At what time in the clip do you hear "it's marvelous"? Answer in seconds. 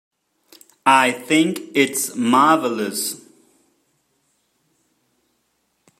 1.75-3.23